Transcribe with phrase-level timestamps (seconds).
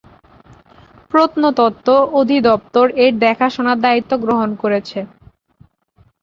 [1.11, 1.87] প্রত্নতত্ত্ব
[2.19, 4.99] অধিদপ্তর এর দেখাশোনার দায়িত্ব গ্রহণ করেছে।